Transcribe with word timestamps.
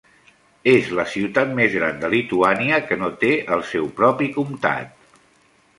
És 0.71 0.87
la 0.99 1.05
ciutat 1.15 1.51
més 1.59 1.75
gran 1.81 2.01
de 2.05 2.09
Lituània 2.15 2.81
que 2.89 2.99
no 3.03 3.11
té 3.25 3.33
el 3.57 3.63
seu 3.75 3.89
propi 4.03 4.33
comtat. 4.41 5.21